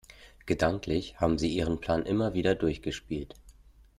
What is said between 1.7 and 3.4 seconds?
Plan immer wieder durchgespielt.